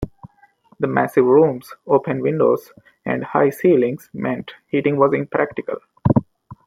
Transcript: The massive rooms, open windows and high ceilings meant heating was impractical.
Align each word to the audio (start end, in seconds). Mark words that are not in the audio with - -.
The 0.79 0.87
massive 0.87 1.25
rooms, 1.25 1.71
open 1.85 2.21
windows 2.23 2.71
and 3.05 3.23
high 3.23 3.51
ceilings 3.51 4.09
meant 4.13 4.49
heating 4.65 4.97
was 4.97 5.13
impractical. 5.13 5.77